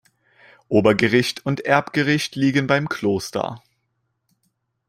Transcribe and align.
Obergericht 0.67 1.45
und 1.45 1.63
Erbgericht 1.63 2.35
liegen 2.35 2.65
beim 2.65 2.89
Kloster. 2.89 3.61